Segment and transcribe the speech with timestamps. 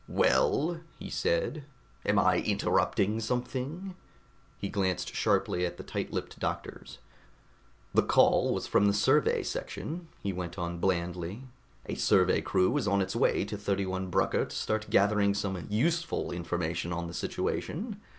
[0.09, 1.63] "Well?" he said.
[2.07, 3.93] "Am I interrupting something?"
[4.57, 6.97] He glanced sharply at the tight lipped doctors.
[7.93, 11.43] "The call was from the survey section," he went on blandly.
[11.85, 16.31] "A survey crew is on its way to 31 Brucker to start gathering some useful
[16.31, 18.01] information on the situation.